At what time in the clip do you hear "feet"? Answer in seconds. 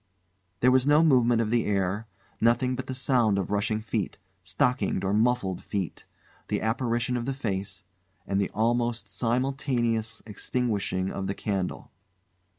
3.83-4.17, 5.63-6.05